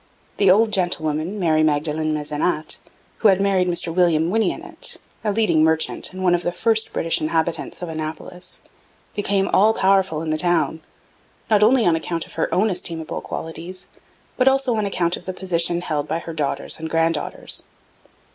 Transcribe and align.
The 0.37 0.49
old 0.49 0.73
gentlewoman, 0.73 1.39
Marie 1.39 1.61
Magdalen 1.61 2.11
Maisonat, 2.11 2.79
who 3.19 3.27
had 3.27 3.39
married 3.39 3.67
Mr 3.67 3.93
William 3.93 4.31
Winniett, 4.31 4.97
a 5.23 5.31
leading 5.31 5.63
merchant 5.63 6.11
and 6.11 6.23
one 6.23 6.33
of 6.33 6.41
the 6.41 6.51
first 6.51 6.91
British 6.91 7.21
inhabitants 7.21 7.83
of 7.83 7.89
Annapolis, 7.89 8.61
became 9.13 9.47
all 9.53 9.75
powerful 9.75 10.23
in 10.23 10.31
the 10.31 10.39
town, 10.39 10.81
not 11.51 11.61
only 11.61 11.85
on 11.85 11.95
account 11.95 12.25
of 12.25 12.33
her 12.33 12.51
own 12.51 12.71
estimable 12.71 13.21
qualities, 13.21 13.85
but 14.37 14.47
also 14.47 14.73
on 14.73 14.87
account 14.87 15.17
of 15.17 15.27
the 15.27 15.33
position 15.33 15.81
held 15.81 16.07
by 16.07 16.17
her 16.17 16.33
daughters 16.33 16.79
and 16.79 16.89
granddaughters. 16.89 17.61